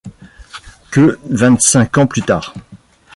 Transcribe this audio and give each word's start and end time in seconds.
que 0.89 1.19
vingt-cinq 1.25 1.95
ans 1.99 2.07
plus 2.07 2.23
tard. 2.23 2.55